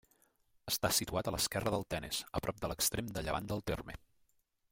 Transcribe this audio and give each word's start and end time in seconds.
Està 0.71 0.89
situat 0.99 1.29
a 1.31 1.35
l'esquerra 1.35 1.75
del 1.75 1.85
Tenes, 1.95 2.23
a 2.39 2.43
prop 2.47 2.65
de 2.65 2.73
l'extrem 2.73 3.13
de 3.19 3.27
llevant 3.29 3.53
del 3.53 3.63
terme. 3.73 4.01